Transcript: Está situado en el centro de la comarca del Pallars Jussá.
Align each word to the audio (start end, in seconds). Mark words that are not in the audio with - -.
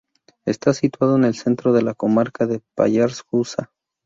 Está 0.45 0.73
situado 0.73 1.15
en 1.15 1.25
el 1.25 1.35
centro 1.35 1.73
de 1.73 1.83
la 1.83 1.93
comarca 1.93 2.47
del 2.47 2.63
Pallars 2.73 3.21
Jussá. 3.21 3.71